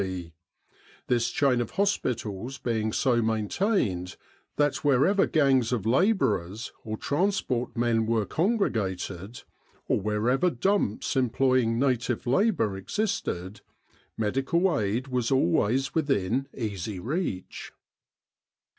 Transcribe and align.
in 0.01 0.07
Egypt 0.07 0.33
this 1.09 1.29
chain 1.29 1.61
of 1.61 1.69
hospitals 1.77 2.57
being 2.57 2.91
so 2.91 3.21
maintained 3.21 4.17
that 4.55 4.83
wher 4.83 5.05
ever 5.05 5.27
gangs 5.27 5.71
of 5.71 5.85
labourers 5.85 6.73
or 6.83 6.97
transport 6.97 7.77
men 7.77 8.07
were 8.07 8.25
con 8.25 8.57
gregated, 8.57 9.43
or 9.87 10.01
wherever 10.01 10.49
dumps 10.49 11.15
employing 11.15 11.77
native 11.77 12.25
labour 12.25 12.75
existed, 12.75 13.61
medical 14.17 14.75
aid 14.79 15.07
was 15.09 15.29
always 15.29 15.93
within 15.93 16.47
easy 16.57 16.99
reach. 16.99 17.71